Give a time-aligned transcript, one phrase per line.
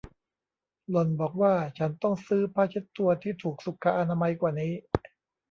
[0.89, 4.73] หล่อนบอกว่าฉันต้องซื้อผ้าเช็ดตัวที่ถูกสุขอนามัยกว่านี้